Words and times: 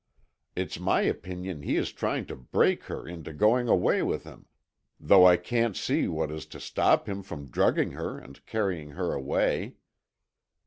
It's 0.55 0.79
my 0.79 1.01
opinion 1.01 1.61
he 1.61 1.75
is 1.75 1.91
trying 1.91 2.25
to 2.25 2.35
break 2.35 2.85
her 2.85 3.07
into 3.07 3.31
going 3.31 3.67
away 3.67 4.01
with 4.01 4.23
him, 4.23 4.47
though 4.99 5.27
I 5.27 5.37
can't 5.37 5.77
see 5.77 6.07
what 6.07 6.31
is 6.31 6.47
to 6.47 6.59
stop 6.59 7.07
him 7.07 7.21
from 7.21 7.51
drugging 7.51 7.91
her 7.91 8.17
and 8.17 8.43
carrying 8.47 8.93
her 8.97 9.13
away." 9.13 9.75